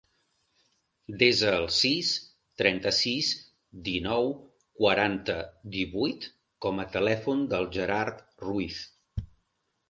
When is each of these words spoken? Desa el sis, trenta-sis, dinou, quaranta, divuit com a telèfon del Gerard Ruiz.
Desa 1.17 1.49
el 1.57 1.65
sis, 1.79 2.07
trenta-sis, 2.61 3.29
dinou, 3.89 4.31
quaranta, 4.79 5.37
divuit 5.77 6.27
com 6.67 6.83
a 6.85 6.87
telèfon 6.97 7.45
del 7.53 7.69
Gerard 7.77 8.25
Ruiz. 8.49 8.81